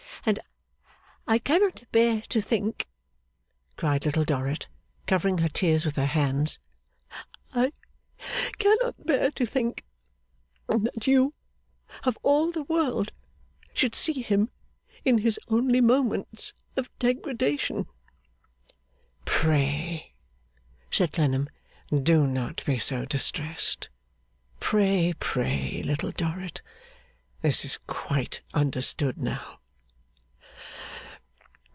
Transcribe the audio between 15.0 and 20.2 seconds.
in his only moments of degradation.' 'Pray,'